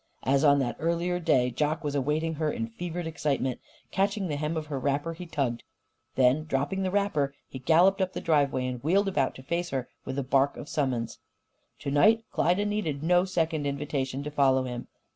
As 0.23 0.43
on 0.43 0.57
that 0.57 0.77
earlier 0.79 1.19
day, 1.19 1.51
Jock 1.51 1.83
was 1.83 1.93
awaiting 1.93 2.33
her 2.41 2.51
in 2.51 2.65
fevered 2.69 3.05
excitement. 3.05 3.59
Catching 3.91 4.29
the 4.29 4.35
hem 4.35 4.57
of 4.57 4.65
her 4.65 4.79
wrapper, 4.79 5.13
he 5.13 5.27
tugged. 5.27 5.61
Then, 6.15 6.45
dropping 6.45 6.81
the 6.81 6.89
wrapper, 6.89 7.35
he 7.47 7.59
galloped 7.59 8.01
up 8.01 8.13
the 8.13 8.19
driveway 8.19 8.65
and 8.65 8.83
wheeled 8.83 9.07
about 9.07 9.35
to 9.35 9.43
face 9.43 9.69
her 9.69 9.89
with 10.03 10.17
a 10.17 10.23
bark 10.23 10.57
of 10.57 10.67
summons. 10.67 11.19
To 11.81 11.91
night 11.91 12.23
Klyda 12.33 12.65
needed 12.65 13.03
no 13.03 13.25
second 13.25 13.67
invitation 13.67 14.23
to 14.23 14.31
follow 14.31 14.63
him. 14.63 14.87